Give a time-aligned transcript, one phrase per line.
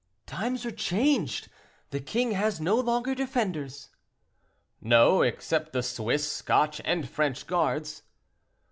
[0.25, 1.47] "Times are changed,
[1.91, 3.89] the king has no longer defenders."
[4.81, 8.01] "No; except the Swiss, Scotch, and French guards."